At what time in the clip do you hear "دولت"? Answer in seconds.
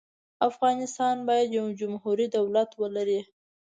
2.37-2.69